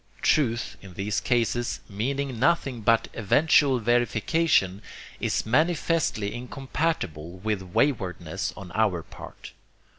[0.23, 4.81] Truth, in these cases, meaning nothing but eventual verification,
[5.19, 9.51] is manifestly incompatible with waywardness on our part.